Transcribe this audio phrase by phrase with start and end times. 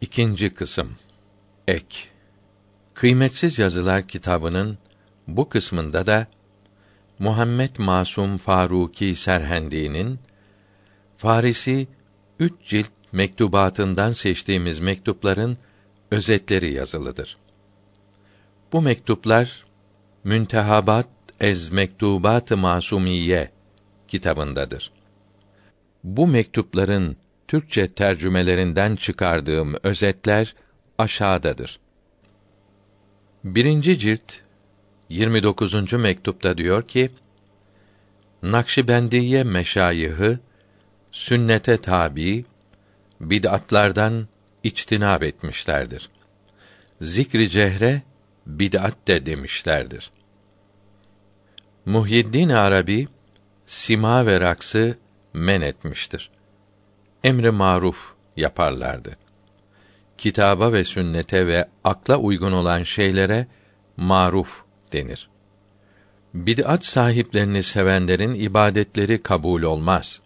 [0.00, 0.96] İkinci kısım
[1.68, 1.96] Ek
[2.94, 4.78] Kıymetsiz Yazılar kitabının
[5.28, 6.26] bu kısmında da
[7.18, 10.18] Muhammed Masum Faruki Serhendi'nin
[11.16, 11.88] Farisi
[12.38, 15.56] üç cilt mektubatından seçtiğimiz mektupların
[16.10, 17.36] özetleri yazılıdır.
[18.72, 19.64] Bu mektuplar
[20.24, 21.08] Müntehabat
[21.40, 23.50] ez Mektubat-ı Masumiye
[24.08, 24.92] kitabındadır.
[26.04, 27.16] Bu mektupların
[27.48, 30.54] Türkçe tercümelerinden çıkardığım özetler
[30.98, 31.80] aşağıdadır.
[33.44, 34.32] Birinci cilt
[35.08, 35.92] 29.
[35.92, 37.10] mektupta diyor ki:
[38.42, 40.38] Nakşibendiye meşayihı
[41.12, 42.44] sünnete tabi
[43.20, 44.28] bid'atlardan
[44.62, 46.10] içtinab etmişlerdir.
[47.00, 48.02] Zikri cehre
[48.46, 50.10] bid'at de demişlerdir.
[51.84, 53.08] Muhyiddin Arabi
[53.66, 54.98] sima ve raksı
[55.32, 56.37] men etmiştir.
[57.24, 59.16] Emri maruf yaparlardı.
[60.18, 63.46] Kitaba ve sünnete ve akla uygun olan şeylere
[63.96, 65.28] maruf denir.
[66.34, 70.20] Bid'at sahiplerini sevenlerin ibadetleri kabul olmaz.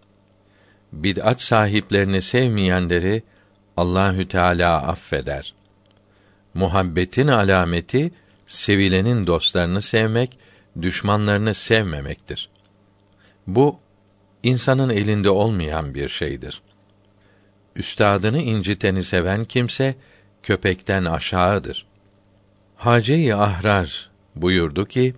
[0.93, 3.23] Bid'at sahiplerini sevmeyenleri
[3.77, 5.55] Allahü Teala affeder.
[6.55, 8.11] Muhabbetin alameti
[8.47, 10.39] sevilenin dostlarını sevmek,
[10.83, 12.49] düşmanlarını sevmemektir.
[13.47, 13.79] Bu
[14.43, 16.63] insanın elinde olmayan bir şeydir.
[17.77, 19.95] Üstadını inciteni seven kimse
[20.43, 21.87] köpekten aşağıdır.
[22.77, 25.15] Hace-i Ahrar buyurdu ki: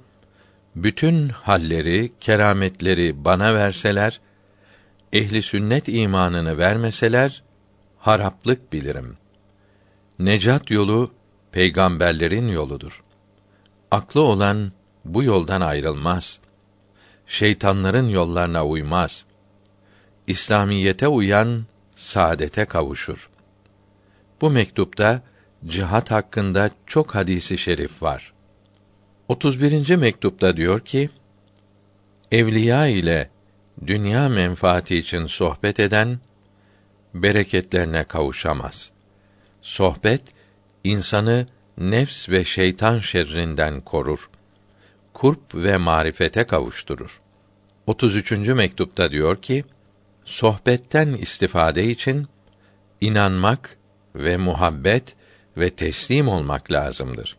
[0.77, 4.21] Bütün halleri, kerametleri bana verseler,
[5.13, 7.43] ehli sünnet imanını vermeseler
[7.99, 9.17] haraplık bilirim.
[10.19, 11.13] Necat yolu
[11.53, 13.05] peygamberlerin yoludur.
[13.91, 14.73] Aklı olan
[15.05, 16.39] bu yoldan ayrılmaz.
[17.27, 19.27] Şeytanların yollarına uymaz.
[20.27, 23.31] İslamiyete uyan saadete kavuşur.
[24.41, 25.23] Bu mektupta
[25.67, 28.33] cihat hakkında çok hadisi şerif var.
[29.28, 29.97] 31.
[29.97, 31.11] mektupta diyor ki:
[32.33, 33.30] Evliya ile
[33.86, 36.20] dünya menfaati için sohbet eden
[37.14, 38.90] bereketlerine kavuşamaz.
[39.63, 40.23] Sohbet
[40.85, 41.46] insanı
[41.79, 44.30] nefs ve şeytan şerrinden korur.
[45.13, 47.20] Kurp ve marifete kavuşturur.
[47.86, 48.30] 33.
[48.33, 49.64] mektupta diyor ki:
[50.24, 52.27] Sohbetten istifade için
[53.01, 53.77] inanmak
[54.14, 55.17] ve muhabbet
[55.57, 57.36] ve teslim olmak lazımdır.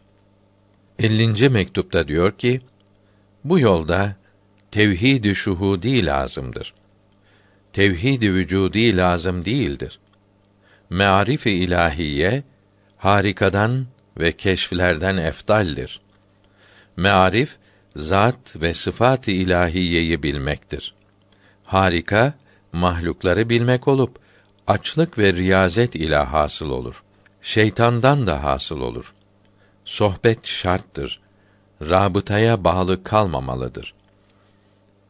[0.99, 1.49] 50.
[1.49, 2.61] mektupta diyor ki:
[3.43, 4.15] Bu yolda
[4.71, 6.73] tevhid-i şuhudi lazımdır.
[7.73, 9.99] Tevhid-i vücudi lazım değildir.
[10.89, 12.43] Mearif-i ilahiye
[12.97, 13.85] harikadan
[14.17, 16.01] ve keşflerden eftaldir.
[16.97, 17.55] Mearif
[17.95, 20.93] zat ve sıfat-ı ilahiyeyi bilmektir.
[21.63, 22.33] Harika
[22.75, 24.19] mahlukları bilmek olup
[24.67, 27.03] açlık ve riyazet ile hasıl olur.
[27.41, 29.13] Şeytandan da hasıl olur.
[29.85, 31.21] Sohbet şarttır.
[31.81, 33.93] Rabıtaya bağlı kalmamalıdır.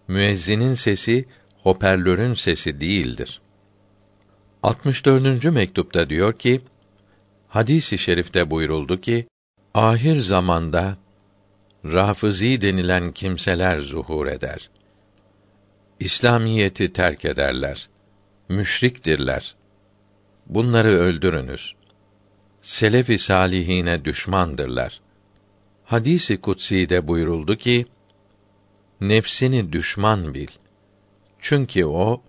[0.07, 1.25] Müezzinin sesi
[1.63, 3.41] hoparlörün sesi değildir.
[4.63, 5.43] 64.
[5.43, 6.61] mektupta diyor ki:
[7.47, 9.27] Hadis-i şerifte buyuruldu ki:
[9.73, 10.97] Ahir zamanda
[11.85, 14.69] Rafizi denilen kimseler zuhur eder.
[15.99, 17.89] İslamiyeti terk ederler.
[18.49, 19.55] Müşriktirler.
[20.45, 21.75] Bunları öldürünüz.
[22.61, 25.01] Selef-i salihine düşmandırlar.
[25.83, 27.85] Hadisi kutsi de buyuruldu ki:
[29.01, 30.47] Nefsini düşman bil.
[31.39, 32.21] Çünkü o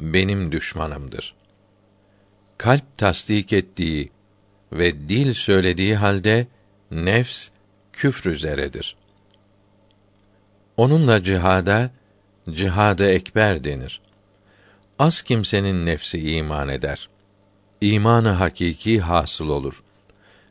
[0.00, 1.34] benim düşmanımdır.
[2.58, 4.10] Kalp tasdik ettiği
[4.72, 6.46] ve dil söylediği halde
[6.90, 7.48] nefs
[7.92, 8.96] küfr üzeredir.
[10.76, 11.90] Onunla cihada
[12.50, 14.00] cihad ekber denir.
[14.98, 17.08] Az kimsenin nefsi iman eder.
[17.80, 19.82] İmanı hakiki hasıl olur.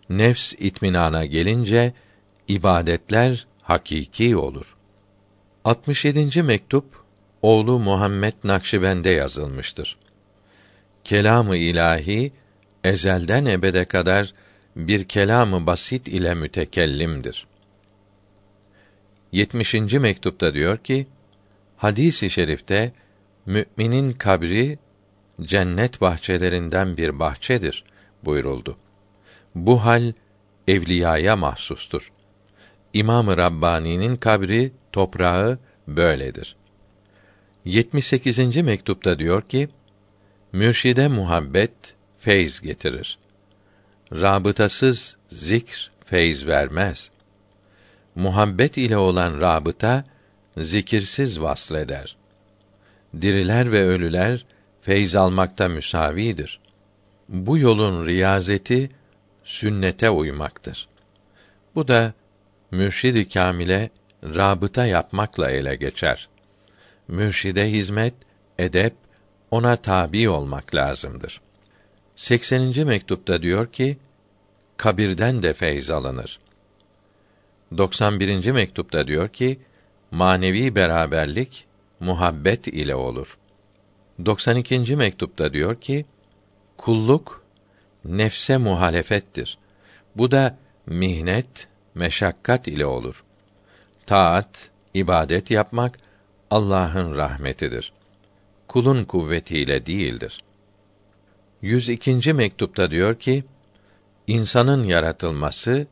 [0.09, 1.93] Nefs itminana gelince
[2.47, 4.75] ibadetler hakiki olur.
[5.63, 6.43] 67.
[6.43, 6.85] mektup
[7.41, 9.97] oğlu Muhammed Nakşibend'e yazılmıştır.
[11.03, 12.31] Kelamı ilahi
[12.83, 14.33] ezelden ebede kadar
[14.75, 17.47] bir kelamı basit ile mütekellimdir.
[19.31, 19.73] 70.
[19.73, 21.07] mektupta diyor ki:
[21.85, 22.91] Hadisi i şerifte
[23.45, 24.79] müminin kabri
[25.41, 27.83] cennet bahçelerinden bir bahçedir
[28.23, 28.77] buyuruldu.
[29.55, 30.13] Bu hal
[30.67, 32.11] evliyaya mahsustur.
[32.93, 36.55] İmam-ı Rabbani'nin kabri, toprağı böyledir.
[37.65, 38.57] 78.
[38.57, 39.69] mektupta diyor ki:
[40.53, 43.17] Mürşide muhabbet feyz getirir.
[44.11, 47.11] Rabıtasız zikr feyz vermez.
[48.15, 50.03] Muhabbet ile olan rabıta
[50.57, 52.17] zikirsiz vasleder.
[53.21, 54.45] Diriler ve ölüler
[54.81, 56.59] feyz almakta müsavidir.
[57.29, 58.89] Bu yolun riyazeti
[59.43, 60.87] sünnete uymaktır.
[61.75, 62.13] Bu da
[62.71, 63.89] mürşid-i kamile
[64.23, 66.29] rabıta yapmakla ele geçer.
[67.07, 68.13] Mürşide hizmet,
[68.59, 68.93] edep,
[69.51, 71.41] ona tabi olmak lazımdır.
[72.15, 72.85] 80.
[72.87, 73.97] mektupta diyor ki,
[74.77, 76.39] kabirden de feyz alınır.
[77.77, 78.51] 91.
[78.51, 79.59] mektupta diyor ki,
[80.15, 81.65] manevi beraberlik
[81.99, 83.37] muhabbet ile olur.
[84.25, 84.95] 92.
[84.95, 86.05] mektupta diyor ki,
[86.77, 87.43] kulluk
[88.05, 89.57] nefse muhalefettir.
[90.15, 93.23] Bu da mihnet, meşakkat ile olur.
[94.05, 95.97] Taat, ibadet yapmak
[96.51, 97.93] Allah'ın rahmetidir.
[98.67, 100.43] Kulun kuvvetiyle değildir.
[101.61, 102.33] 102.
[102.33, 103.43] mektupta diyor ki,
[104.27, 105.87] insanın yaratılması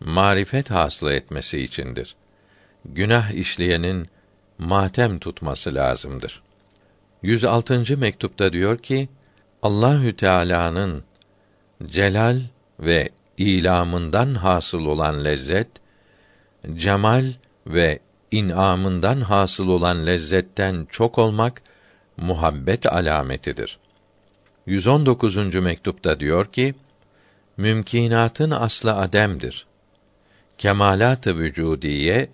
[0.00, 2.16] marifet hasıl etmesi içindir.
[2.84, 4.08] Günah işleyenin
[4.58, 6.42] matem tutması lazımdır.
[7.22, 7.96] 106.
[7.96, 9.08] mektupta diyor ki,
[9.62, 11.04] Allahü Teala'nın
[11.86, 12.40] celal
[12.80, 13.08] ve
[13.38, 15.68] ilamından hasıl olan lezzet,
[16.74, 17.32] cemal
[17.66, 17.98] ve
[18.30, 21.62] inamından hasıl olan lezzetten çok olmak
[22.16, 23.78] muhabbet alametidir.
[24.66, 25.54] 119.
[25.54, 26.74] mektupta diyor ki:
[27.56, 29.66] Mümkinatın aslı ademdir.
[30.58, 32.28] Kemalat-ı vücudiye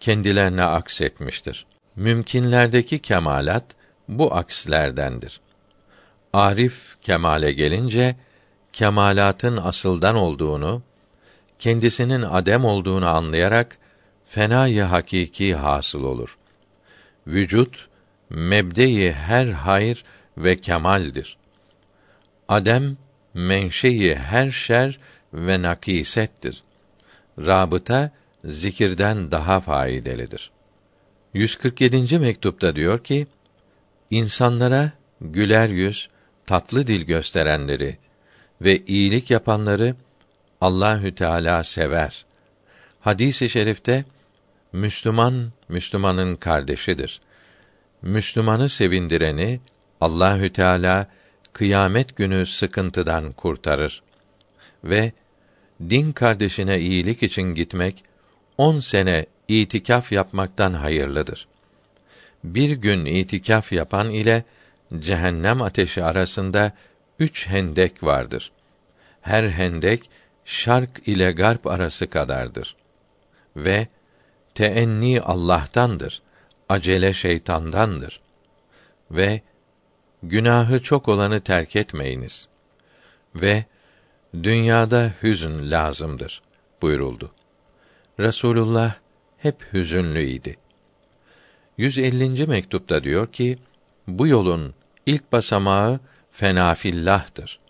[0.00, 1.66] kendilerine aksetmiştir.
[1.96, 3.64] Mümkinlerdeki kemalat
[4.08, 5.40] bu akslerdendir.
[6.32, 8.16] Arif kemale gelince
[8.72, 10.82] kemalatın asıldan olduğunu,
[11.58, 13.78] kendisinin adem olduğunu anlayarak
[14.26, 16.38] fenayı hakiki hasıl olur.
[17.26, 17.88] Vücut
[18.30, 20.04] mebdeyi her hayır
[20.38, 21.36] ve kemaldir.
[22.48, 22.96] Adem
[23.34, 24.98] menşei her şer
[25.32, 26.62] ve nakisettir.
[27.38, 28.10] Rabıta
[28.46, 30.50] zikirden daha faydalıdır.
[31.34, 32.18] 147.
[32.18, 33.26] mektupta diyor ki:
[34.10, 36.08] İnsanlara güler yüz,
[36.46, 37.98] tatlı dil gösterenleri
[38.60, 39.94] ve iyilik yapanları
[40.60, 42.26] Allahü Teala sever.
[43.00, 44.04] Hadisi i şerifte
[44.72, 47.20] Müslüman Müslümanın kardeşidir.
[48.02, 49.60] Müslümanı sevindireni
[50.00, 51.06] Allahü Teala
[51.52, 54.02] kıyamet günü sıkıntıdan kurtarır.
[54.84, 55.12] Ve
[55.90, 58.04] din kardeşine iyilik için gitmek
[58.58, 61.48] on sene itikaf yapmaktan hayırlıdır.
[62.44, 64.44] Bir gün itikaf yapan ile
[64.98, 66.72] cehennem ateşi arasında
[67.18, 68.52] üç hendek vardır.
[69.20, 70.10] Her hendek
[70.44, 72.76] şark ile garp arası kadardır.
[73.56, 73.86] Ve
[74.54, 76.22] teenni Allah'tandır.
[76.68, 78.20] Acele şeytandandır.
[79.10, 79.40] Ve
[80.22, 82.48] günahı çok olanı terk etmeyiniz.
[83.34, 83.64] Ve
[84.42, 86.42] dünyada hüzün lazımdır
[86.82, 87.32] buyuruldu.
[88.20, 88.94] Resulullah
[89.38, 90.56] hep hüzünlüydi.
[91.78, 92.46] 150.
[92.46, 93.58] mektupta diyor ki,
[94.08, 94.74] bu yolun
[95.06, 97.60] ilk basamağı fenafillah'tır.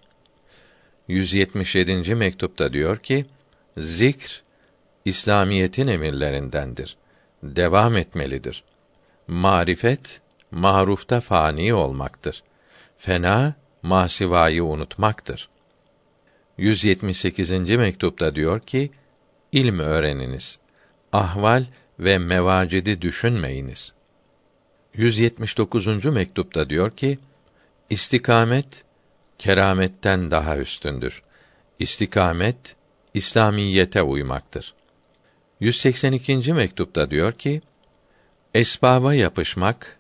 [1.09, 2.15] 177.
[2.15, 3.27] mektupta diyor ki,
[3.79, 4.43] zikr
[5.05, 6.97] İslamiyetin emirlerindendir.
[7.43, 8.65] Devam etmelidir.
[9.29, 10.21] Marifet
[10.51, 12.43] marufta fani olmaktır.
[12.99, 15.49] Fena masivayı unutmaktır.
[16.59, 17.51] 178.
[17.71, 18.91] mektupta diyor ki:
[19.53, 20.59] İlm öğreniniz.
[21.13, 21.65] Ahval
[21.99, 23.93] ve mevacidi düşünmeyiniz.
[24.95, 26.05] 179.
[26.05, 27.19] mektupta diyor ki:
[27.91, 28.85] İstikamet
[29.39, 31.23] kerametten daha üstündür.
[31.79, 32.77] İstikamet
[33.15, 34.75] İslamiyete uymaktır.
[35.61, 36.53] 182.
[36.53, 37.62] mektupta diyor ki:
[38.55, 39.99] Esbaba yapışmak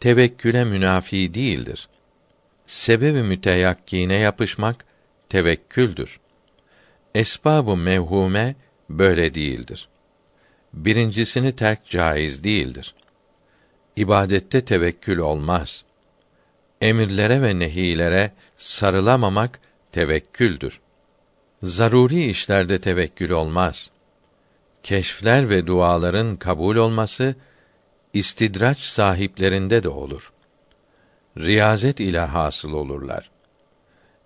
[0.00, 1.88] tevekküle münafi değildir.
[2.66, 4.84] Sebebi müteyakkine yapışmak
[5.28, 6.20] tevekküldür.
[7.14, 8.54] Esbabı mevhume
[8.90, 9.88] böyle değildir.
[10.72, 12.94] Birincisini terk caiz değildir.
[13.96, 15.84] İbadette tevekkül olmaz.
[16.80, 19.60] Emirlere ve nehilere sarılamamak
[19.92, 20.80] tevekküldür.
[21.62, 23.90] Zaruri işlerde tevekkül olmaz.
[24.82, 27.34] Keşfler ve duaların kabul olması
[28.12, 30.32] istidraç sahiplerinde de olur.
[31.38, 33.30] Riyazet ile hasıl olurlar.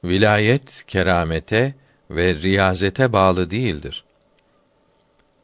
[0.04, 1.75] Vilayet keramete
[2.10, 4.04] ve riyazete bağlı değildir.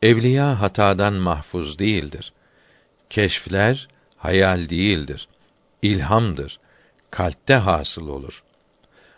[0.03, 2.33] Evliya hatadan mahfuz değildir.
[3.11, 5.29] Keşfler hayal değildir.
[5.83, 6.61] İlhamdır.
[7.11, 8.43] Kalpte hasıl olur.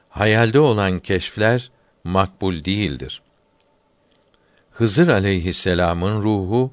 [0.08, 1.70] Hayalde olan keşfler
[2.04, 3.22] makbul değildir.
[4.70, 6.72] Hızır aleyhisselam'ın ruhu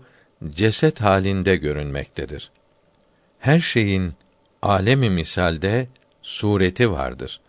[0.50, 2.52] ceset halinde görünmektedir.
[3.40, 4.14] Her şeyin
[4.62, 5.88] alemi misalde
[6.22, 7.40] sureti vardır.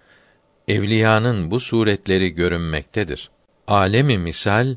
[0.68, 3.30] Evliyanın bu suretleri görünmektedir.
[3.68, 4.76] Alemi misal,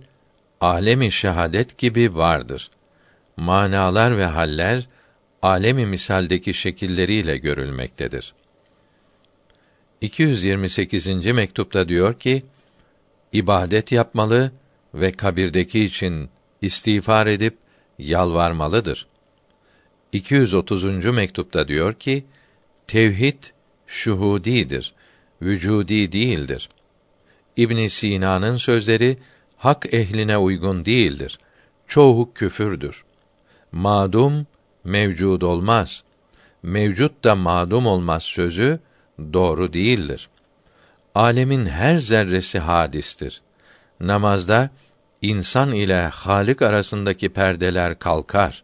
[0.61, 2.71] alemi şehadet gibi vardır.
[3.37, 4.87] Manalar ve haller
[5.41, 8.33] alemi misaldeki şekilleriyle görülmektedir.
[10.01, 11.07] 228.
[11.27, 12.43] mektupta diyor ki:
[13.33, 14.51] ibadet yapmalı
[14.93, 16.29] ve kabirdeki için
[16.61, 17.57] istiğfar edip
[17.99, 19.07] yalvarmalıdır.
[20.11, 21.05] 230.
[21.05, 22.25] mektupta diyor ki:
[22.87, 23.43] Tevhid
[23.87, 24.93] şuhudidir,
[25.41, 26.69] vücudi değildir.
[27.57, 29.17] İbn Sina'nın sözleri
[29.57, 31.39] hak ehline uygun değildir.
[31.87, 33.03] Çoğu küfürdür.
[33.71, 34.47] Madum
[34.83, 36.03] mevcud olmaz.
[36.63, 38.79] Mevcut da madum olmaz sözü
[39.33, 40.29] doğru değildir.
[41.15, 43.41] Alemin her zerresi hadistir.
[43.99, 44.69] Namazda
[45.21, 48.63] insan ile Halik arasındaki perdeler kalkar.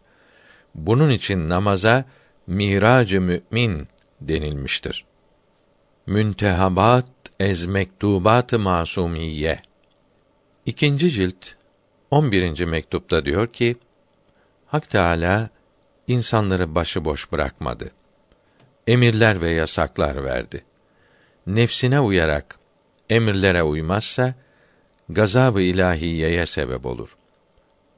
[0.74, 2.04] Bunun için namaza
[2.46, 3.88] miracı mümin
[4.20, 5.04] denilmiştir.
[6.06, 7.08] Müntehabat
[7.40, 9.60] ez mektubat-ı masumiye.
[10.66, 11.46] İkinci cilt
[12.10, 12.64] 11.
[12.64, 13.76] mektupta diyor ki:
[14.66, 15.48] Hak Teala
[16.06, 17.90] insanları başıboş bırakmadı.
[18.86, 20.64] Emirler ve yasaklar verdi.
[21.46, 22.58] Nefsine uyarak
[23.10, 24.34] emirlere uymazsa
[25.08, 27.16] gazabı ilahiyeye sebep olur.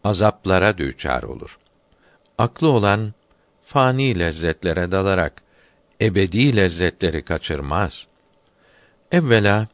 [0.04, 1.58] Azaplara düçar olur.
[2.38, 3.14] Aklı olan
[3.64, 5.45] fani lezzetlere dalarak
[6.00, 8.06] ebedi lezzetleri kaçırmaz.
[9.12, 9.68] Evvela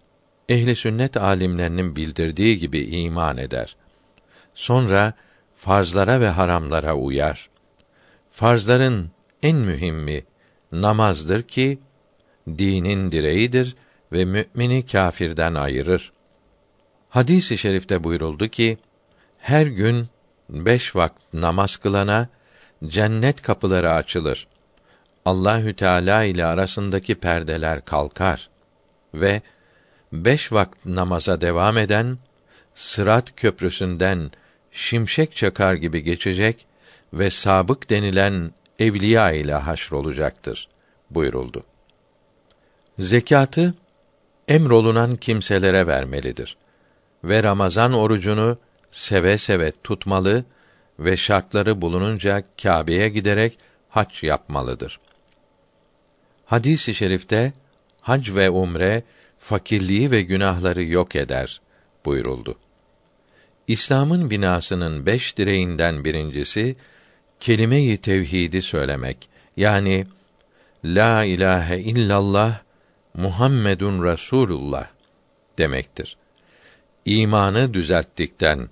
[0.48, 3.76] ehli sünnet alimlerinin bildirdiği gibi iman eder.
[4.54, 5.12] Sonra
[5.56, 7.50] farzlara ve haramlara uyar.
[8.30, 9.10] Farzların
[9.42, 10.24] en mühimi
[10.72, 11.78] namazdır ki
[12.48, 13.76] dinin direğidir
[14.12, 16.12] ve mümini kâfirden ayırır.
[17.08, 18.78] Hadis-i şerifte buyuruldu ki
[19.38, 20.08] her gün
[20.50, 22.28] beş vakit namaz kılana
[22.86, 24.48] cennet kapıları açılır.
[25.24, 28.48] Allahü Teala ile arasındaki perdeler kalkar
[29.14, 29.42] ve
[30.12, 32.18] beş vakit namaza devam eden
[32.74, 34.30] Sırat köprüsünden
[34.72, 36.66] şimşek çakar gibi geçecek
[37.12, 40.68] ve sabık denilen evliya ile haşrolacaktır
[41.10, 41.64] buyuruldu.
[42.98, 43.74] Zekatı
[44.48, 46.56] emrolunan kimselere vermelidir
[47.24, 48.58] ve Ramazan orucunu
[48.90, 50.44] seve seve tutmalı
[50.98, 55.00] ve şartları bulununca Kâbe'ye giderek hac yapmalıdır.
[56.44, 57.52] Hadis-i şerifte
[58.00, 59.02] hac ve umre
[59.38, 61.60] fakirliği ve günahları yok eder
[62.04, 62.58] buyuruldu.
[63.68, 66.76] İslam'ın binasının beş direğinden birincisi
[67.40, 69.28] kelime-i tevhidi söylemek.
[69.56, 70.06] Yani
[70.84, 72.60] la ilahe illallah
[73.14, 74.86] Muhammedun Rasulullah
[75.58, 76.16] demektir.
[77.04, 78.68] İmanı düzelttikten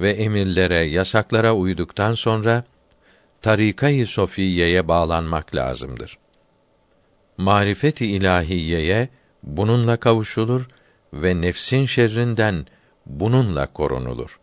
[0.00, 2.64] ve emirlere, yasaklara uyduktan sonra
[3.42, 6.18] tarikayı sofiyeye bağlanmak lazımdır.
[7.38, 9.08] Marifet-i ilahiyeye
[9.42, 10.68] bununla kavuşulur
[11.12, 12.66] ve nefsin şerrinden
[13.06, 14.40] bununla korunulur.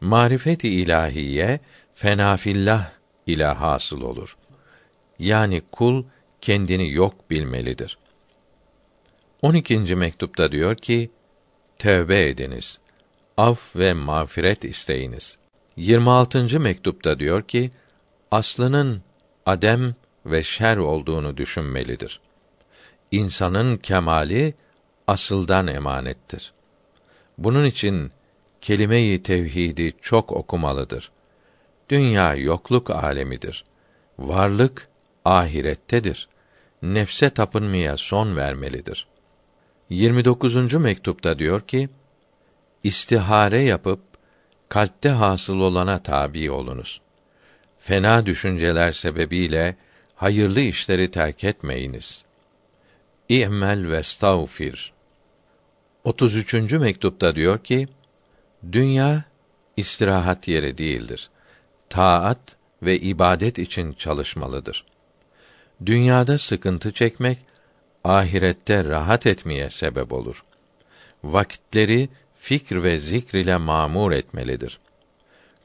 [0.00, 1.60] Marifet-i ilahiye
[1.94, 2.90] fenafillah
[3.26, 4.36] ile hasıl olur.
[5.18, 6.04] Yani kul
[6.40, 7.98] kendini yok bilmelidir.
[9.42, 9.78] 12.
[9.78, 11.10] mektupta diyor ki:
[11.78, 12.78] Tevbe ediniz.
[13.36, 15.38] Af ve mağfiret isteyiniz.
[15.76, 16.60] 26.
[16.60, 17.70] mektupta diyor ki:
[18.30, 19.02] Aslının
[19.46, 19.94] adem
[20.26, 22.20] ve şer olduğunu düşünmelidir.
[23.10, 24.54] İnsanın kemali
[25.06, 26.52] asıldan emanettir.
[27.38, 28.12] Bunun için
[28.60, 31.10] kelime-i tevhidi çok okumalıdır.
[31.88, 33.64] Dünya yokluk alemidir.
[34.18, 34.88] Varlık
[35.24, 36.28] ahirettedir.
[36.82, 39.06] Nefse tapınmaya son vermelidir.
[39.90, 40.74] 29.
[40.74, 41.88] mektupta diyor ki:
[42.84, 44.00] İstihare yapıp
[44.68, 47.00] kalpte hasıl olana tabi olunuz.
[47.78, 49.76] Fena düşünceler sebebiyle
[50.20, 52.24] hayırlı işleri terk etmeyiniz.
[53.28, 54.92] İ'mel ve stağfir.
[56.04, 56.72] 33.
[56.72, 57.88] mektupta diyor ki:
[58.72, 59.24] Dünya
[59.76, 61.30] istirahat yeri değildir.
[61.88, 64.84] Taat ve ibadet için çalışmalıdır.
[65.86, 67.38] Dünyada sıkıntı çekmek
[68.04, 70.44] ahirette rahat etmeye sebep olur.
[71.24, 74.80] Vakitleri fikr ve zikr ile mamur etmelidir.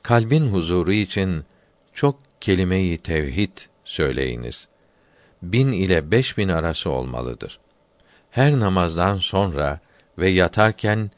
[0.03, 1.43] Kalbin huzuru için
[1.93, 4.67] çok kelimeyi tevhid söyleyiniz.
[5.41, 7.59] Bin ile beş bin arası olmalıdır.
[8.31, 9.79] Her namazdan sonra
[10.17, 11.11] ve yatarken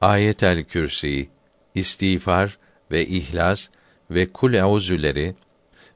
[0.00, 1.28] ayetel kürsi,
[1.74, 2.58] istiğfar
[2.90, 3.68] ve ihlas
[4.10, 5.34] ve kul euzüleri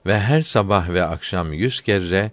[0.06, 2.30] ve her sabah ve akşam yüz kere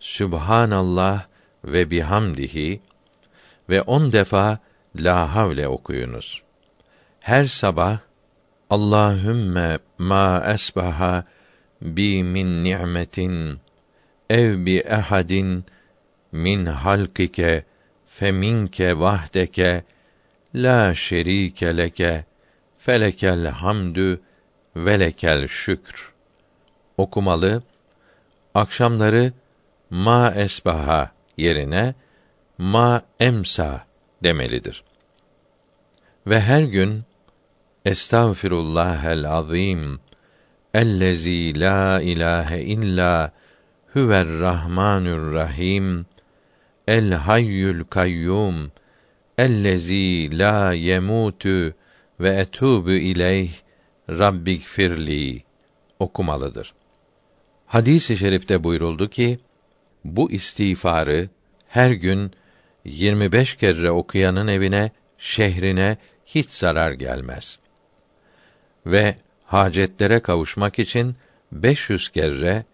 [0.00, 1.26] Sübhanallah
[1.64, 2.80] ve bihamdihi
[3.68, 4.58] ve on defa
[4.96, 6.42] la havle okuyunuz.
[7.20, 7.98] Her sabah
[8.70, 11.24] Allahümme ma esbaha
[11.82, 13.60] bi min ni'metin
[14.30, 15.64] ev bi ehadin
[16.32, 17.64] min halkike
[18.06, 19.84] feminke vahdeke
[20.54, 22.24] la şerike leke
[22.78, 24.20] felekel hamdü
[24.76, 26.12] ve lekel şükr
[26.96, 27.62] okumalı
[28.54, 29.32] akşamları
[29.90, 31.94] ma esbaha yerine
[32.58, 33.86] ma emsa
[34.22, 34.84] demelidir.
[36.26, 37.04] Ve her gün
[37.84, 40.00] Estağfirullahel azim
[40.74, 43.32] ellezî la ilahe illa
[43.92, 46.06] huver rahmanur rahim
[46.88, 48.72] el hayyul kayyum
[49.38, 51.74] ellezî la yemutu
[52.20, 53.50] ve etubu ileyh
[54.08, 55.42] rabbigfirli
[55.98, 56.74] okumalıdır.
[57.66, 59.38] Hadis-i şerifte buyuruldu ki
[60.04, 61.28] bu istiğfarı
[61.68, 62.32] her gün
[62.84, 65.96] 25 kere okuyanın evine, şehrine
[66.26, 67.58] hiç zarar gelmez.
[68.86, 69.16] Ve
[69.50, 71.16] hacetlere kavuşmak için
[71.52, 72.64] 500 kere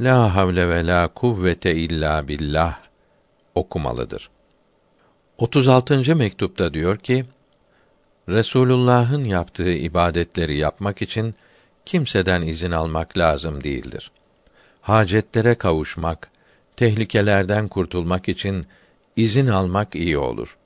[0.00, 2.78] la havle ve la kuvvete illa billah
[3.54, 4.30] okumalıdır.
[5.38, 6.16] 36.
[6.16, 7.24] mektupta diyor ki:
[8.28, 11.34] Resulullah'ın yaptığı ibadetleri yapmak için
[11.86, 14.10] kimseden izin almak lazım değildir.
[14.80, 16.30] Hacetlere kavuşmak,
[16.76, 18.66] tehlikelerden kurtulmak için
[19.16, 20.56] izin almak iyi olur.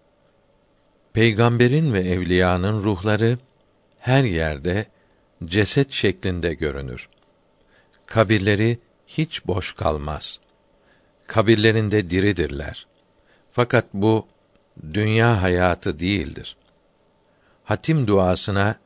[1.12, 3.38] Peygamberin ve evliyanın ruhları
[3.98, 4.86] her yerde
[5.46, 7.08] ceset şeklinde görünür.
[8.06, 10.40] Kabirleri hiç boş kalmaz.
[11.26, 12.86] Kabirlerinde diridirler.
[13.52, 14.26] Fakat bu
[14.92, 16.56] dünya hayatı değildir.
[17.64, 18.78] Hatim duasına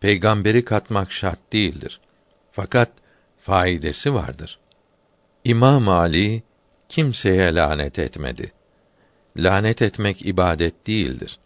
[0.00, 2.00] peygamberi katmak şart değildir.
[2.52, 2.90] Fakat
[3.38, 4.58] faidesi vardır.
[5.44, 6.42] İmam Ali
[6.88, 8.52] kimseye lanet etmedi.
[9.36, 11.38] Lanet etmek ibadet değildir.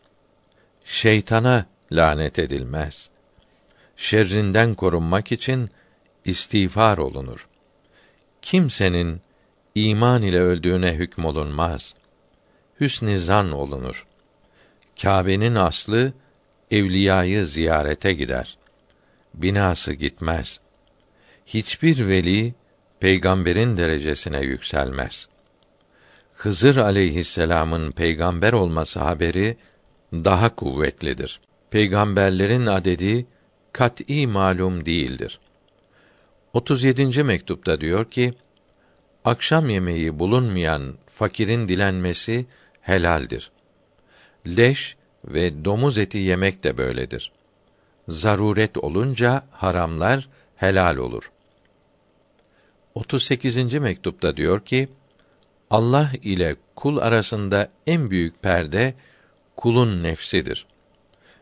[0.84, 3.10] Şeytana lanet edilmez.
[3.98, 5.70] Şerrinden korunmak için
[6.24, 7.48] istiğfar olunur.
[8.42, 9.20] Kimsenin
[9.74, 11.94] iman ile öldüğüne hükmolunmaz.
[12.80, 14.06] Hüsn-i zan olunur.
[15.02, 16.12] Kâbe'nin aslı
[16.70, 18.58] evliyayı ziyarete gider.
[19.34, 20.60] Binası gitmez.
[21.46, 22.54] Hiçbir veli
[23.00, 25.28] peygamberin derecesine yükselmez.
[26.34, 29.56] Hızır aleyhisselamın peygamber olması haberi
[30.12, 31.40] daha kuvvetlidir.
[31.70, 33.26] Peygamberlerin adedi
[33.78, 35.40] kat'î malum değildir.
[36.52, 37.22] 37.
[37.22, 38.34] mektupta diyor ki:
[39.24, 42.46] Akşam yemeği bulunmayan fakirin dilenmesi
[42.80, 43.50] helaldir.
[44.46, 47.32] Leş ve domuz eti yemek de böyledir.
[48.08, 51.30] Zaruret olunca haramlar helal olur.
[52.94, 53.74] 38.
[53.74, 54.88] mektupta diyor ki:
[55.70, 58.94] Allah ile kul arasında en büyük perde
[59.56, 60.66] kulun nefsidir.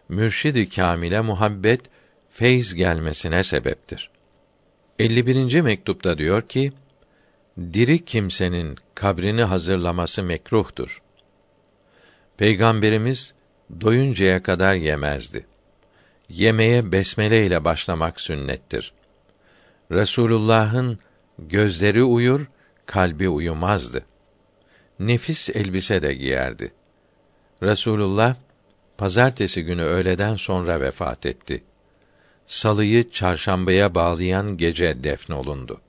[0.09, 1.96] Mürşidi kamile muhabbet
[2.37, 4.11] feyz gelmesine sebeptir.
[4.99, 5.61] 51.
[5.61, 6.73] mektupta diyor ki:
[7.59, 11.03] Diri kimsenin kabrini hazırlaması mekruhtur.
[12.37, 13.35] Peygamberimiz
[13.81, 15.47] doyuncaya kadar yemezdi.
[16.29, 18.93] Yemeye besmele ile başlamak sünnettir.
[19.91, 20.99] Resulullah'ın
[21.39, 22.47] gözleri uyur,
[22.87, 24.05] kalbi uyumazdı.
[24.99, 26.73] Nefis elbise de giyerdi.
[27.63, 28.37] Resulullah
[28.99, 31.63] pazartesi günü öğleden sonra vefat etti.
[32.47, 35.81] Salıyı çarşambaya bağlayan gece defnolundu.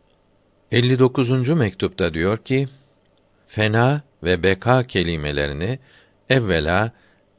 [0.71, 1.49] 59.
[1.49, 2.69] mektupta diyor ki:
[3.47, 5.79] Fena ve beka kelimelerini
[6.29, 6.91] evvela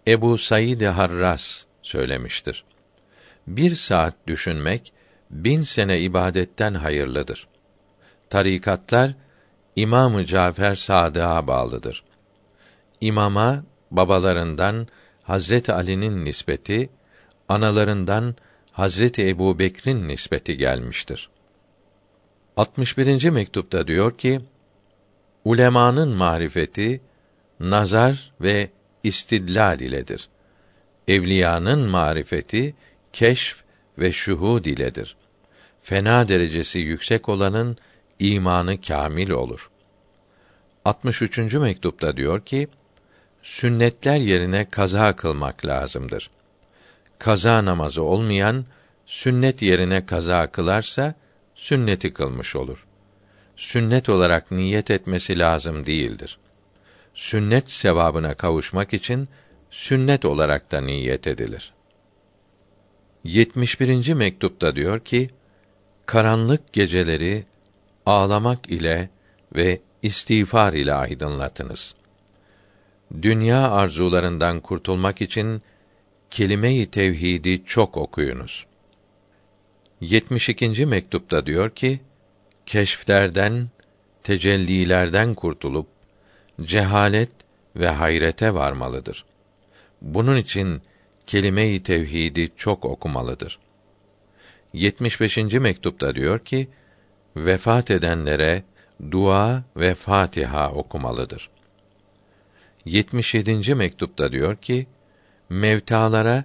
[0.08, 2.64] Ebu Said Harras söylemiştir.
[3.46, 4.92] Bir saat düşünmek
[5.30, 7.48] bin sene ibadetten hayırlıdır.
[8.30, 9.14] Tarikatlar
[9.76, 12.04] İmamı Cafer Sadık'a bağlıdır.
[13.00, 14.88] İmama babalarından
[15.22, 16.90] Hazret Ali'nin nispeti,
[17.48, 18.34] analarından
[18.78, 21.28] Hazreti Ebu Bekir'in nispeti gelmiştir.
[22.56, 23.30] 61.
[23.30, 24.40] mektupta diyor ki,
[25.44, 27.00] ulemanın marifeti,
[27.60, 28.70] nazar ve
[29.04, 30.28] istidlal iledir.
[31.08, 32.74] Evliyanın marifeti,
[33.12, 33.62] keşf
[33.98, 35.16] ve şuhud iledir.
[35.82, 37.76] Fena derecesi yüksek olanın
[38.18, 39.70] imanı kamil olur.
[40.84, 41.38] 63.
[41.38, 42.68] mektupta diyor ki,
[43.42, 46.30] sünnetler yerine kaza kılmak lazımdır.
[47.18, 48.64] Kaza namazı olmayan
[49.06, 51.14] sünnet yerine kaza kılarsa
[51.54, 52.86] sünneti kılmış olur.
[53.56, 56.38] Sünnet olarak niyet etmesi lazım değildir.
[57.14, 59.28] Sünnet sevabına kavuşmak için
[59.70, 61.72] sünnet olarak da niyet edilir.
[63.24, 64.12] 71.
[64.12, 65.30] mektupta diyor ki:
[66.06, 67.44] Karanlık geceleri
[68.06, 69.10] ağlamak ile
[69.56, 71.94] ve istiğfar ile aydınlatınız.
[73.22, 75.62] Dünya arzularından kurtulmak için
[76.30, 78.66] kelime-i tevhidi çok okuyunuz.
[80.00, 80.86] 72.
[80.86, 82.00] mektupta diyor ki:
[82.66, 83.68] Keşflerden,
[84.22, 85.86] tecellilerden kurtulup
[86.62, 87.30] cehalet
[87.76, 89.24] ve hayrete varmalıdır.
[90.02, 90.82] Bunun için
[91.26, 93.58] kelime-i tevhidi çok okumalıdır.
[94.72, 95.36] 75.
[95.36, 96.68] mektupta diyor ki:
[97.36, 98.62] Vefat edenlere
[99.10, 101.50] dua ve Fatiha okumalıdır.
[102.84, 103.74] 77.
[103.74, 104.86] mektupta diyor ki,
[105.48, 106.44] mevtalara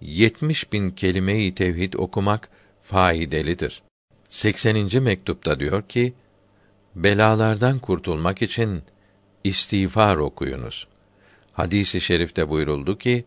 [0.00, 2.48] 70 bin kelime-i tevhid okumak
[2.82, 3.82] faydalıdır.
[4.28, 5.02] 80.
[5.02, 6.14] mektupta diyor ki,
[6.94, 8.82] belalardan kurtulmak için
[9.44, 10.88] istiğfar okuyunuz.
[11.52, 13.24] Hadisi i şerifte buyuruldu ki,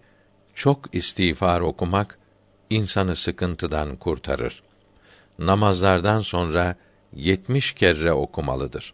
[0.54, 2.20] çok istiğfar okumak
[2.70, 4.64] insanı sıkıntıdan kurtarır.
[5.40, 6.76] Namazlardan sonra
[7.16, 8.94] yetmiş kere okumalıdır.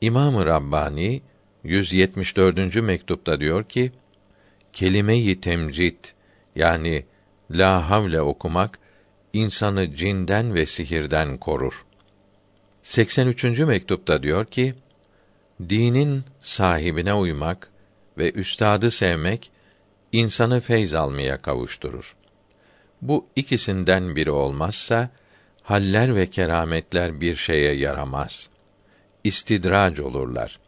[0.00, 1.22] İmam-ı Rabbani
[1.64, 2.76] 174.
[2.76, 3.92] mektupta diyor ki:
[4.72, 6.04] Kelime-i temcid
[6.56, 7.04] yani
[7.50, 8.78] la havle okumak
[9.32, 11.84] insanı cinden ve sihirden korur.
[12.82, 13.44] 83.
[13.44, 14.74] mektupta diyor ki:
[15.68, 17.70] Dinin sahibine uymak
[18.18, 19.50] ve üstadı sevmek
[20.12, 22.16] insanı feyz almaya kavuşturur.
[23.02, 25.10] Bu ikisinden biri olmazsa
[25.62, 28.48] haller ve kerametler bir şeye yaramaz.
[29.24, 30.58] İstidrac olurlar.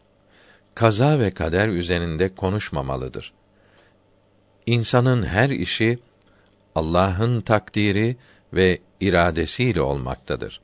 [0.75, 3.33] Kaza ve kader üzerinde konuşmamalıdır.
[4.65, 5.99] İnsanın her işi
[6.75, 8.17] Allah'ın takdiri
[8.53, 10.61] ve iradesiyle olmaktadır.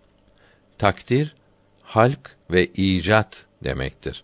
[0.77, 1.35] Takdir
[1.83, 4.23] halk ve icat demektir.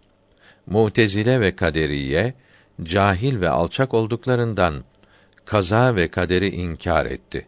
[0.65, 2.33] Mutezile ve kaderiye
[2.83, 4.83] cahil ve alçak olduklarından
[5.45, 7.47] kaza ve kaderi inkar etti.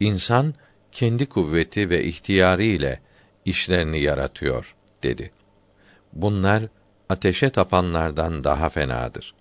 [0.00, 0.54] İnsan
[0.92, 3.00] kendi kuvveti ve ihtiyarı ile
[3.44, 5.30] işlerini yaratıyor dedi.
[6.12, 6.62] Bunlar
[7.08, 9.34] ateşe tapanlardan daha fenadır.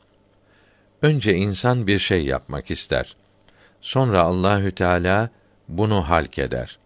[1.04, 3.16] Önce insan bir şey yapmak ister.
[3.82, 5.30] Sonra Allahü Teala
[5.68, 6.80] bunu halk eder.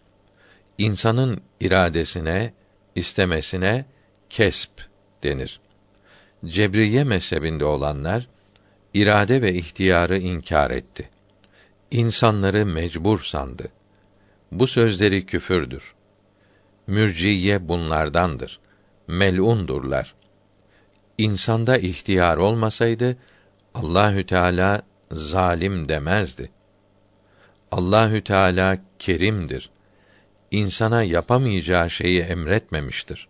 [0.77, 2.53] İnsanın iradesine,
[2.95, 3.85] istemesine
[4.29, 4.71] kesp
[5.23, 5.59] denir.
[6.45, 8.27] Cebriye mezhebinde olanlar
[8.93, 11.09] irade ve ihtiyarı inkar etti.
[11.91, 13.67] İnsanları mecbur sandı.
[14.51, 15.93] Bu sözleri küfürdür.
[16.87, 18.59] Mürciye bunlardandır.
[19.07, 20.15] Mel'undurlar.
[21.17, 23.17] İnsanda ihtiyar olmasaydı
[23.83, 26.49] Allahü Teala zalim demezdi.
[27.71, 29.69] Allahü Teala kerimdir.
[30.51, 33.27] İnsana yapamayacağı şeyi emretmemiştir.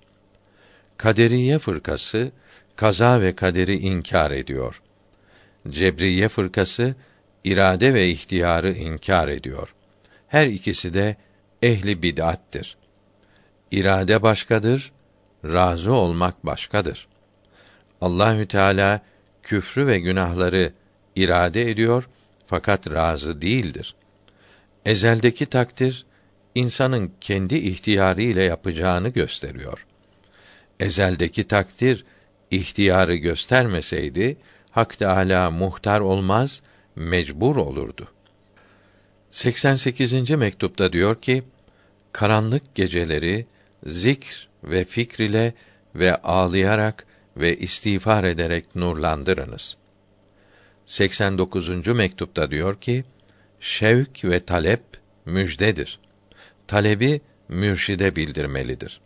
[0.98, 2.32] Kaderiye fırkası
[2.76, 4.82] kaza ve kaderi inkar ediyor.
[5.70, 6.96] Cebriye fırkası
[7.44, 9.76] irade ve ihtiyarı inkar ediyor.
[10.28, 11.16] Her ikisi de
[11.62, 12.78] ehli bid'attir.
[13.72, 14.92] İrade başkadır,
[15.46, 17.08] razı olmak başkadır.
[18.02, 19.02] Allahü Teala
[19.48, 20.74] küfrü ve günahları
[21.16, 22.10] irade ediyor
[22.48, 23.96] fakat razı değildir.
[24.86, 26.06] Ezeldeki takdir
[26.56, 29.86] insanın kendi ihtiyarı ile yapacağını gösteriyor.
[30.80, 32.06] Ezeldeki takdir
[32.52, 34.38] ihtiyarı göstermeseydi
[34.72, 36.62] Hak Teâlâ muhtar olmaz,
[36.96, 38.08] mecbur olurdu.
[39.32, 40.32] 88.
[40.32, 41.44] mektupta diyor ki:
[42.12, 43.46] Karanlık geceleri
[43.86, 45.54] zikr ve fikr ile
[45.96, 47.07] ve ağlayarak
[47.40, 49.78] ve istiğfar ederek nurlandırınız.
[50.86, 51.88] 89.
[51.88, 53.04] mektupta diyor ki:
[53.60, 54.82] Şevk ve talep
[55.26, 56.00] müjdedir.
[56.68, 59.02] Talebi mürşide bildirmelidir.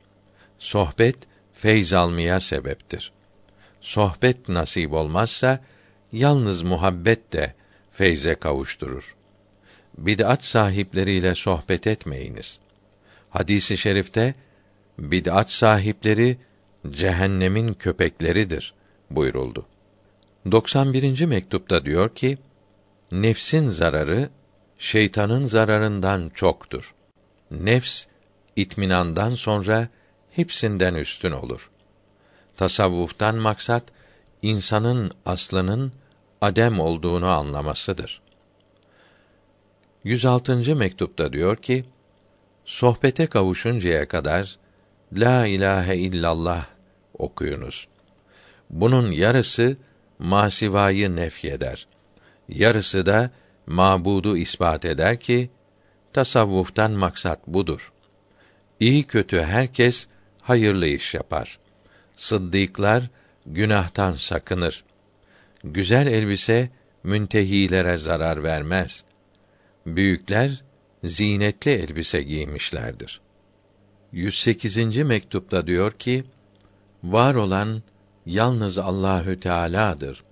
[0.59, 1.15] Sohbet
[1.53, 3.11] feyz almaya sebeptir
[3.81, 5.59] sohbet nasip olmazsa
[6.11, 7.53] yalnız muhabbet de
[7.91, 9.15] feyze kavuşturur.
[9.97, 12.59] Bid'at sahipleriyle sohbet etmeyiniz.
[13.29, 14.33] Hadisi i şerifte
[14.99, 16.37] bid'at sahipleri
[16.89, 18.73] cehennemin köpekleridir
[19.09, 19.65] buyuruldu.
[20.51, 21.25] 91.
[21.25, 22.37] mektupta diyor ki:
[23.11, 24.29] Nefsin zararı
[24.77, 26.93] şeytanın zararından çoktur.
[27.51, 28.05] Nefs
[28.55, 29.87] itminandan sonra
[30.31, 31.69] hepsinden üstün olur.
[32.57, 33.83] Tasavvuftan maksat
[34.41, 35.91] insanın aslının
[36.41, 38.21] adem olduğunu anlamasıdır.
[40.03, 40.75] 106.
[40.75, 41.85] mektupta diyor ki:
[42.65, 44.57] Sohbete kavuşuncaya kadar
[45.13, 46.65] la ilahe illallah
[47.13, 47.87] okuyunuz.
[48.69, 49.77] Bunun yarısı
[50.19, 51.87] masivayı nefyeder.
[52.49, 53.31] Yarısı da
[53.67, 55.49] mabudu ispat eder ki
[56.13, 57.91] tasavvuftan maksat budur.
[58.79, 60.07] İyi kötü herkes
[60.41, 61.59] hayırlı iş yapar.
[62.15, 63.09] Sıddıklar
[63.45, 64.83] günahtan sakınır.
[65.63, 66.69] Güzel elbise
[67.03, 69.03] müntehilere zarar vermez.
[69.85, 70.63] Büyükler
[71.03, 73.21] zinetli elbise giymişlerdir.
[74.11, 74.97] 108.
[74.97, 76.23] mektupta diyor ki:
[77.03, 77.81] Var olan
[78.25, 80.23] yalnız Allahü Teala'dır.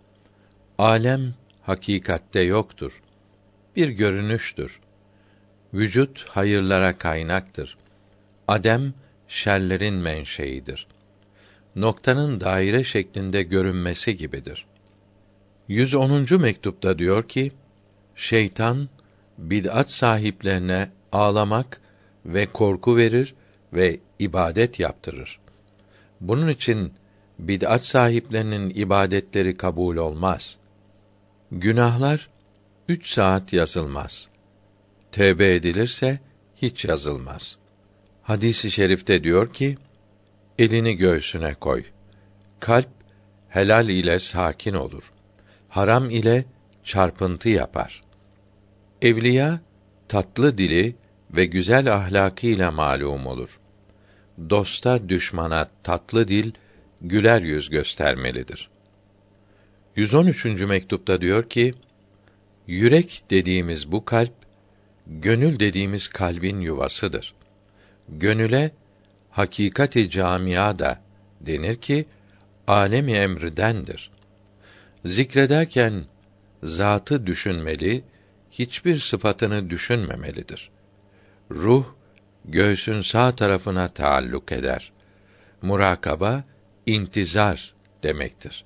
[0.78, 3.02] Alem hakikatte yoktur.
[3.76, 4.80] Bir görünüştür.
[5.74, 7.78] Vücut hayırlara kaynaktır.
[8.48, 8.94] Adem
[9.28, 10.88] şerlerin menşeidir
[11.76, 14.66] noktanın daire şeklinde görünmesi gibidir.
[15.68, 16.42] 110.
[16.42, 17.52] mektupta diyor ki:
[18.16, 18.90] Şeytan
[19.38, 21.82] bid'at sahiplerine ağlamak
[22.26, 23.36] ve korku verir
[23.74, 25.40] ve ibadet yaptırır.
[26.22, 26.94] Bunun için
[27.40, 30.58] bid'at sahiplerinin ibadetleri kabul olmaz.
[31.52, 32.30] Günahlar
[32.88, 34.30] üç saat yazılmaz.
[35.12, 36.20] Tevbe edilirse
[36.56, 37.58] hiç yazılmaz.
[38.24, 39.78] Hadisi şerifte diyor ki,
[40.60, 41.84] elini göğsüne koy.
[42.60, 42.90] Kalp
[43.50, 45.12] helal ile sakin olur.
[45.70, 46.46] Haram ile
[46.84, 48.04] çarpıntı yapar.
[49.02, 49.60] Evliya
[50.08, 50.96] tatlı dili
[51.32, 53.60] ve güzel ahlakıyla malum olur.
[54.50, 56.52] Dosta düşmana tatlı dil,
[57.02, 58.70] güler yüz göstermelidir.
[59.96, 60.46] 113.
[60.46, 61.74] mektupta diyor ki:
[62.68, 64.34] Yürek dediğimiz bu kalp
[65.08, 67.34] gönül dediğimiz kalbin yuvasıdır.
[68.10, 68.72] Gönüle
[69.30, 71.02] hakikati camia da
[71.42, 72.06] denir ki
[72.68, 74.12] alemi emridendir.
[75.06, 76.06] Zikrederken
[76.64, 78.04] zatı düşünmeli,
[78.52, 80.70] hiçbir sıfatını düşünmemelidir.
[81.52, 81.86] Ruh
[82.46, 84.92] göğsün sağ tarafına taalluk eder.
[85.62, 86.44] Murakaba
[86.86, 88.66] intizar demektir.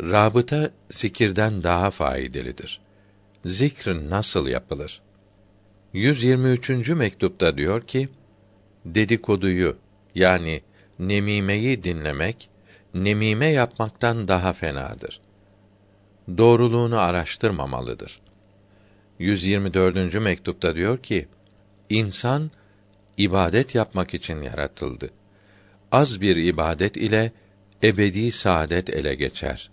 [0.00, 2.80] Rabıta zikirden daha faydalıdır.
[3.44, 5.02] Zikr nasıl yapılır?
[5.92, 6.88] 123.
[6.88, 8.08] mektupta diyor ki:
[8.84, 9.76] Dedikoduyu
[10.14, 10.62] yani
[10.98, 12.50] nemimeyi dinlemek
[12.94, 15.20] nemime yapmaktan daha fenadır.
[16.38, 18.20] Doğruluğunu araştırmamalıdır.
[19.18, 20.14] 124.
[20.14, 21.28] mektupta diyor ki:
[21.92, 22.50] İnsan
[23.16, 25.10] ibadet yapmak için yaratıldı.
[25.92, 27.32] Az bir ibadet ile
[27.82, 29.70] ebedi saadet ele geçer.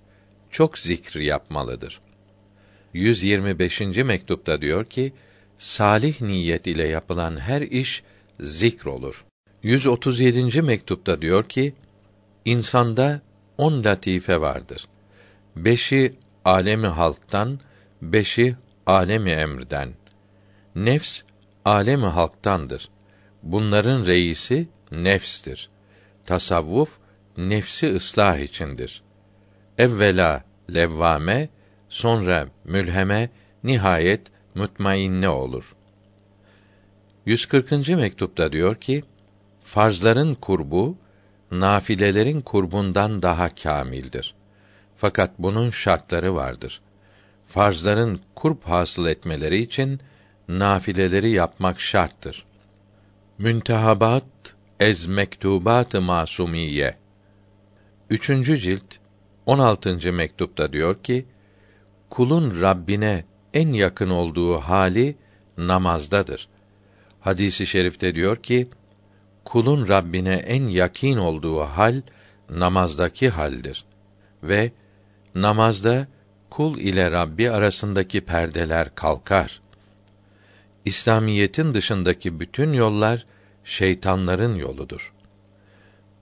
[0.52, 2.02] Çok zikr yapmalıdır.
[2.94, 3.82] 125.
[3.82, 5.14] mektupta diyor ki:
[5.58, 8.04] Salih niyet ile yapılan her iş
[8.40, 9.26] zikr olur.
[9.64, 10.62] 137.
[10.62, 11.74] mektupta diyor ki:
[12.46, 13.22] İnsanda
[13.58, 14.88] on latife vardır.
[15.56, 16.14] Beşi
[16.46, 17.60] alemi halktan,
[18.02, 18.56] beşi
[18.86, 19.94] alemi emrden.
[20.76, 21.22] Nefs
[21.66, 22.90] alemi halktandır.
[23.44, 25.70] Bunların reisi nefstir.
[26.26, 26.98] Tasavvuf
[27.38, 29.02] nefsi ıslah içindir.
[29.78, 30.44] Evvela
[30.74, 31.50] levvame,
[31.90, 33.30] sonra mülheme,
[33.64, 35.76] nihayet mutmainne olur.
[37.26, 37.72] 140.
[37.90, 39.04] mektupta diyor ki:
[39.62, 40.98] Farzların kurbu
[41.52, 44.36] nafilelerin kurbundan daha kâmildir.
[44.96, 46.82] Fakat bunun şartları vardır.
[47.48, 50.00] Farzların kurb hasıl etmeleri için
[50.50, 52.46] nafileleri yapmak şarttır.
[53.38, 54.26] Müntehabat
[54.80, 56.98] ez mektubat-ı masumiye.
[58.10, 58.96] Üçüncü cilt
[59.46, 60.14] 16.
[60.14, 61.26] mektupta diyor ki:
[62.10, 65.16] Kulun Rabbine en yakın olduğu hali
[65.58, 66.48] namazdadır.
[67.20, 68.70] Hadisi şerifte diyor ki:
[69.46, 72.02] Kulun Rabbine en yakin olduğu hal
[72.50, 73.86] namazdaki haldir
[74.44, 74.72] ve
[75.36, 76.08] namazda
[76.50, 79.62] kul ile Rabbi arasındaki perdeler kalkar.
[80.86, 83.26] İslamiyetin dışındaki bütün yollar
[83.64, 85.14] şeytanların yoludur.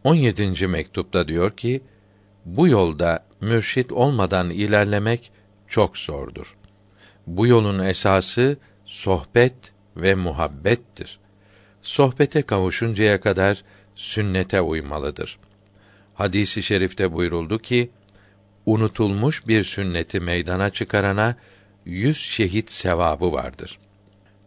[0.04, 0.68] 17.
[0.68, 1.82] mektupta diyor ki:
[2.46, 5.32] Bu yolda mürşit olmadan ilerlemek
[5.68, 6.56] çok zordur.
[7.28, 9.56] Bu yolun esası sohbet
[9.98, 11.20] ve muhabbettir.
[11.82, 13.64] Sohbete kavuşuncaya kadar
[13.96, 15.40] sünnete uymalıdır.
[16.14, 17.90] Hadisi i şerifte buyuruldu ki:
[18.66, 21.36] Unutulmuş bir sünneti meydana çıkarana
[21.86, 23.80] yüz şehit sevabı vardır.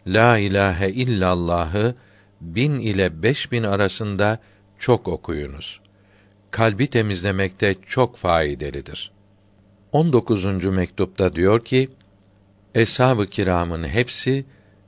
[0.07, 1.95] La ilahe illallahı
[2.41, 4.39] bin ile beş bin arasında
[4.79, 5.81] çok okuyunuz.
[6.51, 9.13] Kalbi temizlemekte çok faydalıdır.
[9.93, 10.65] 19.
[10.65, 11.89] mektupta diyor ki:
[12.75, 14.45] Eshab-ı kiramın hepsi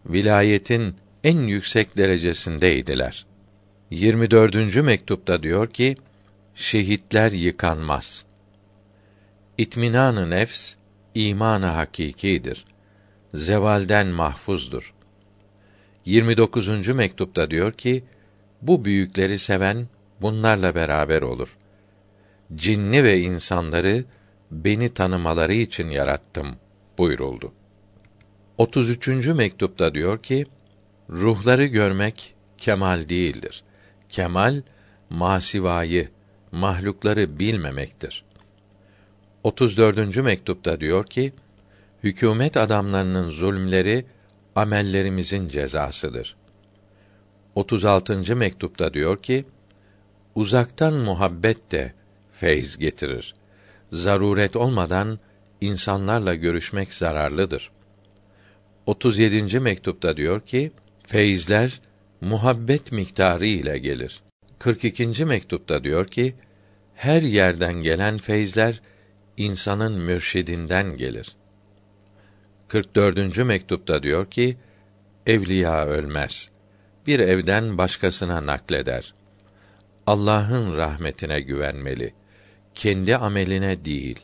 [0.06, 3.26] vilayetin en yüksek derecesindeydiler.
[3.90, 4.76] 24.
[4.76, 5.96] mektupta diyor ki:
[6.54, 8.24] Şehitler yıkanmaz.
[9.58, 10.74] İtminanı nefs
[11.14, 12.64] imanı hakikidir.
[13.34, 14.94] Zevalden mahfuzdur.
[16.04, 16.88] 29.
[16.88, 18.04] mektupta diyor ki:
[18.62, 19.88] Bu büyükleri seven
[20.20, 21.56] bunlarla beraber olur.
[22.54, 24.04] Cinni ve insanları
[24.50, 26.56] beni tanımaları için yarattım
[26.98, 27.52] buyuruldu.
[28.58, 29.08] 33.
[29.26, 30.46] mektupta diyor ki:
[31.10, 33.62] Ruhları görmek kemal değildir.
[34.08, 34.62] Kemal
[35.10, 36.08] masivayı,
[36.52, 38.24] mahlukları bilmemektir.
[39.44, 40.16] 34.
[40.16, 41.32] mektupta diyor ki:
[42.02, 44.04] Hükümet adamlarının zulmleri
[44.56, 46.36] amellerimizin cezasıdır.
[47.54, 48.36] 36.
[48.36, 49.44] mektupta diyor ki:
[50.34, 51.92] Uzaktan muhabbet de
[52.30, 53.34] feyz getirir.
[53.92, 55.18] Zaruret olmadan
[55.60, 57.70] insanlarla görüşmek zararlıdır.
[58.86, 59.60] 37.
[59.60, 60.72] mektupta diyor ki:
[61.06, 61.80] Feyizler
[62.20, 64.22] muhabbet miktarı ile gelir.
[64.58, 65.24] 42.
[65.24, 66.34] mektupta diyor ki:
[66.94, 68.80] Her yerden gelen feyizler
[69.36, 71.36] insanın mürşidinden gelir.
[72.72, 73.38] 44.
[73.38, 74.56] mektupta diyor ki:
[75.26, 76.50] Evliya ölmez.
[77.06, 79.14] Bir evden başkasına nakleder.
[80.06, 82.14] Allah'ın rahmetine güvenmeli.
[82.74, 84.18] kendi ameline değil.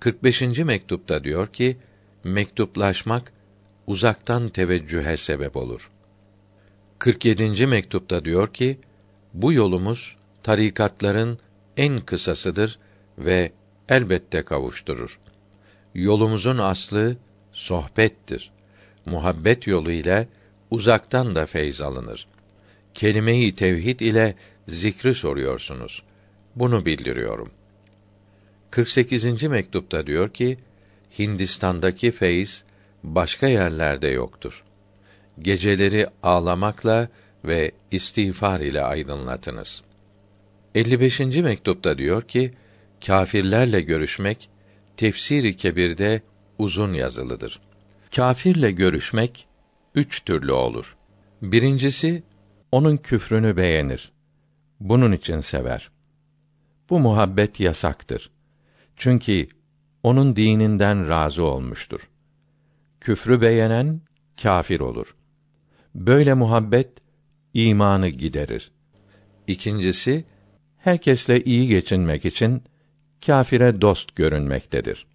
[0.00, 0.42] 45.
[0.58, 1.76] mektupta diyor ki
[2.24, 3.32] mektuplaşmak
[3.86, 5.90] uzaktan teveccühe sebep olur.
[6.98, 7.66] 47.
[7.66, 8.78] mektupta diyor ki
[9.34, 11.38] bu yolumuz tarikatların
[11.76, 12.78] en kısasıdır
[13.18, 13.52] ve
[13.88, 15.20] elbette kavuşturur.
[15.94, 17.16] Yolumuzun aslı
[17.56, 18.50] sohbettir.
[19.06, 20.28] Muhabbet yolu ile
[20.70, 22.26] uzaktan da feyz alınır.
[22.94, 24.34] Kelime-i tevhid ile
[24.68, 26.02] zikri soruyorsunuz.
[26.56, 27.50] Bunu bildiriyorum.
[28.70, 29.42] 48.
[29.42, 30.58] mektupta diyor ki
[31.18, 32.64] Hindistan'daki feyz
[33.04, 34.64] başka yerlerde yoktur.
[35.38, 37.08] Geceleri ağlamakla
[37.44, 39.82] ve istiğfar ile aydınlatınız.
[40.74, 41.20] 55.
[41.20, 42.52] mektupta diyor ki
[43.06, 44.48] kâfirlerle görüşmek
[44.96, 46.22] tefsiri kebirde
[46.58, 47.60] uzun yazılıdır.
[48.16, 49.48] Kâfirle görüşmek
[49.94, 50.96] üç türlü olur.
[51.42, 52.22] Birincisi
[52.72, 54.12] onun küfrünü beğenir.
[54.80, 55.90] Bunun için sever.
[56.90, 58.30] Bu muhabbet yasaktır.
[58.96, 59.48] Çünkü
[60.02, 62.10] onun dininden razı olmuştur.
[63.00, 64.00] Küfrü beğenen
[64.42, 65.16] kâfir olur.
[65.94, 66.90] Böyle muhabbet
[67.54, 68.70] imanı giderir.
[69.46, 70.24] İkincisi
[70.78, 72.62] herkesle iyi geçinmek için
[73.26, 75.06] kâfire dost görünmektedir.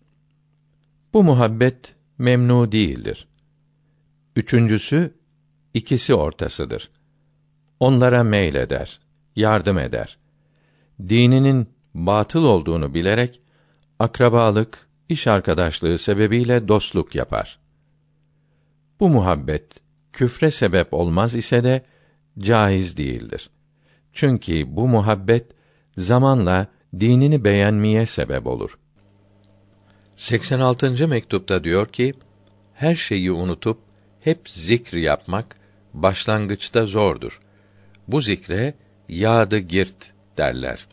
[1.13, 3.27] Bu muhabbet memnu değildir.
[4.35, 5.13] Üçüncüsü
[5.73, 6.91] ikisi ortasıdır.
[7.79, 8.99] Onlara meyleder,
[9.35, 10.17] yardım eder.
[11.09, 13.41] Dininin batıl olduğunu bilerek
[13.99, 17.59] akrabalık, iş arkadaşlığı sebebiyle dostluk yapar.
[18.99, 19.65] Bu muhabbet
[20.13, 21.85] küfre sebep olmaz ise de
[22.39, 23.49] caiz değildir.
[24.13, 25.51] Çünkü bu muhabbet
[25.97, 26.67] zamanla
[26.99, 28.77] dinini beğenmeye sebep olur.
[30.21, 31.07] 86.
[31.07, 32.13] mektupta diyor ki:
[32.73, 33.77] Her şeyi unutup
[34.19, 35.55] hep zikr yapmak
[35.93, 37.41] başlangıçta zordur.
[38.07, 38.73] Bu zikre
[39.09, 40.87] yadı girt derler.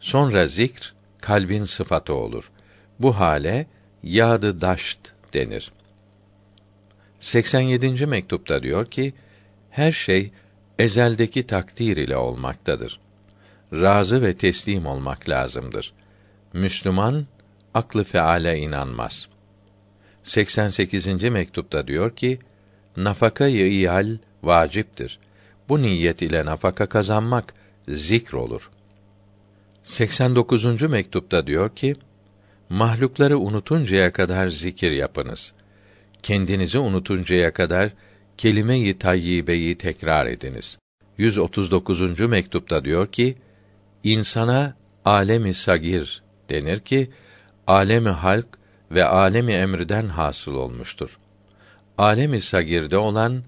[0.00, 2.50] Sonra zikr kalbin sıfatı olur.
[2.98, 3.66] Bu hale
[4.02, 4.98] yadı daşt
[5.34, 5.72] denir.
[7.20, 8.06] 87.
[8.06, 9.14] mektupta diyor ki:
[9.70, 10.32] Her şey
[10.78, 13.00] ezeldeki takdir ile olmaktadır.
[13.72, 15.92] Razı ve teslim olmak lazımdır.
[16.52, 17.26] Müslüman
[17.76, 19.28] aklı feale inanmaz.
[20.22, 21.06] 88.
[21.22, 22.38] mektupta diyor ki:
[22.96, 25.18] Nafakayı iyal vaciptir.
[25.68, 27.54] Bu niyet ile nafaka kazanmak
[27.88, 28.70] zikr olur.
[29.82, 30.82] 89.
[30.82, 31.96] mektupta diyor ki:
[32.68, 35.52] Mahlukları unutuncaya kadar zikir yapınız.
[36.22, 37.90] Kendinizi unutuncaya kadar
[38.38, 40.78] kelime-i tayyibeyi tekrar ediniz.
[41.18, 42.20] 139.
[42.20, 43.36] mektupta diyor ki:
[44.04, 47.10] İnsana alemi sagir denir ki
[47.66, 48.46] alemi halk
[48.90, 51.18] ve alemi emrden hasıl olmuştur.
[51.98, 53.42] Alemi sagirde olan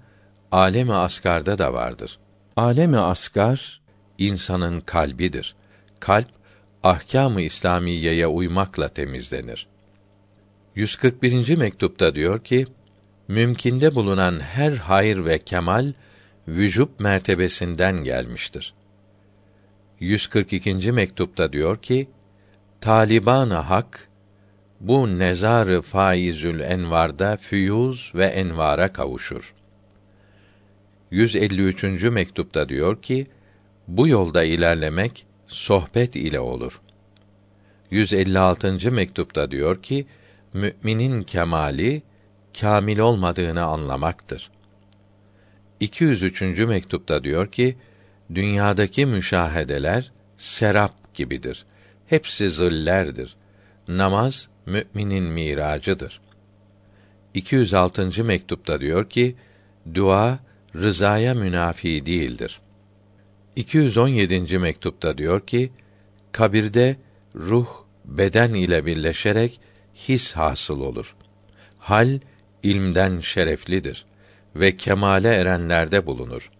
[0.51, 2.19] alemi asgarda da vardır.
[2.55, 3.81] Alemi asgar
[4.17, 5.55] insanın kalbidir.
[5.99, 6.27] Kalp
[6.83, 9.67] ahkâm-ı İslamiyeye uymakla temizlenir.
[10.75, 11.57] 141.
[11.57, 12.67] mektupta diyor ki:
[13.27, 15.93] Mümkinde bulunan her hayır ve kemal
[16.47, 18.73] vücub mertebesinden gelmiştir.
[19.99, 20.91] 142.
[20.91, 22.09] mektupta diyor ki:
[22.81, 24.08] Taliban hak
[24.79, 29.53] bu nezarı faizül envarda füyuz ve envara kavuşur.
[31.11, 31.83] 153.
[32.03, 33.27] mektupta diyor ki:
[33.87, 36.81] Bu yolda ilerlemek sohbet ile olur.
[37.91, 38.91] 156.
[38.91, 40.07] mektupta diyor ki:
[40.53, 42.01] Müminin kemali
[42.59, 44.51] kamil olmadığını anlamaktır.
[45.79, 46.41] 203.
[46.41, 47.77] mektupta diyor ki:
[48.35, 51.65] Dünyadaki müşahedeler serap gibidir.
[52.07, 53.35] Hepsi zillerdir.
[53.87, 56.21] Namaz müminin miracıdır.
[57.33, 58.23] 206.
[58.23, 59.35] mektupta diyor ki:
[59.93, 60.39] Dua
[60.75, 62.61] rızaya münafi değildir.
[63.55, 64.57] 217.
[64.57, 65.71] mektupta diyor ki:
[66.31, 66.97] Kabirde
[67.35, 67.67] ruh
[68.05, 69.61] beden ile birleşerek
[69.95, 71.15] his hasıl olur.
[71.77, 72.19] Hal
[72.63, 74.05] ilmden şereflidir
[74.55, 76.51] ve kemale erenlerde bulunur.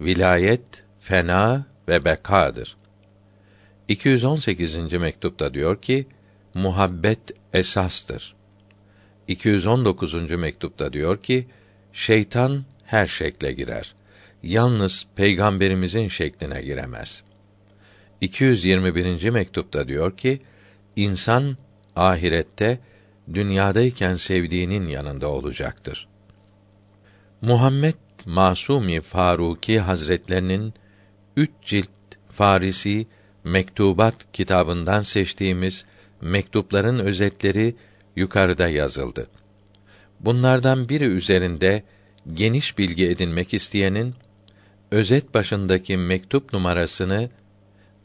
[0.00, 2.76] Vilayet fena ve bekadır.
[3.88, 4.92] 218.
[4.92, 6.06] mektupta diyor ki:
[6.54, 7.20] Muhabbet
[7.52, 8.34] esastır.
[9.28, 10.30] 219.
[10.30, 11.46] mektupta diyor ki:
[11.92, 13.94] Şeytan her şekle girer.
[14.42, 17.24] Yalnız peygamberimizin şekline giremez.
[18.20, 19.30] 221.
[19.30, 20.42] mektupta diyor ki:
[20.96, 21.56] İnsan
[21.96, 22.78] ahirette
[23.34, 26.08] dünyadayken sevdiğinin yanında olacaktır.
[27.40, 27.94] Muhammed
[28.26, 30.74] Masumi Faruki Hazretlerinin
[31.36, 31.90] üç cilt
[32.30, 33.06] Farisi
[33.44, 35.84] Mektubat kitabından seçtiğimiz
[36.20, 37.74] mektupların özetleri
[38.16, 39.26] yukarıda yazıldı.
[40.20, 41.82] Bunlardan biri üzerinde
[42.34, 44.14] geniş bilgi edinmek isteyenin
[44.90, 47.30] özet başındaki mektup numarasını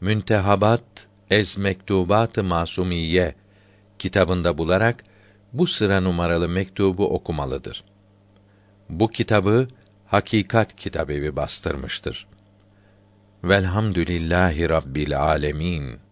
[0.00, 0.82] Müntehabat
[1.30, 3.34] Ez Mektubat-ı Masumiye
[3.98, 5.04] kitabında bularak
[5.52, 7.84] bu sıra numaralı mektubu okumalıdır.
[8.88, 9.68] Bu kitabı
[10.06, 12.26] Hakikat Kitabevi bastırmıştır.
[13.44, 16.05] Velhamdülillahi Rabbil alemin.